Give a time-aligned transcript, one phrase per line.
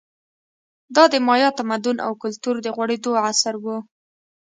[0.95, 3.65] دا د مایا تمدن او کلتور د غوړېدو عصر و